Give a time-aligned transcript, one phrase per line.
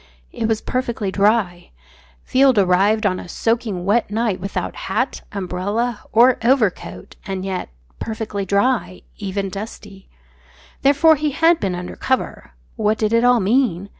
[0.31, 1.69] It was perfectly dry;
[2.23, 8.43] Field arrived on a soaking wet night without hat, umbrella, or overcoat, and yet perfectly
[8.43, 10.09] dry, even dusty.
[10.81, 12.53] Therefore he had been under cover.
[12.77, 13.89] What did it all mean?